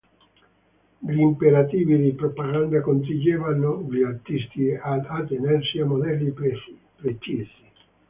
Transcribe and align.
Gli 0.97 1.19
imperativi 1.19 1.95
di 2.01 2.13
propaganda 2.13 2.81
costringevano 2.81 3.85
gli 3.87 4.01
artisti 4.01 4.73
ad 4.73 5.05
attenersi 5.07 5.77
a 5.77 5.85
modelli 5.85 6.31
precisi. 6.33 7.65